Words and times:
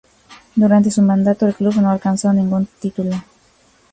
Durante 0.55 0.89
su 0.89 1.03
mandato, 1.03 1.45
el 1.45 1.53
club 1.53 1.75
no 1.79 1.91
alcanzó 1.91 2.33
ningún 2.33 2.65
título. 2.65 3.21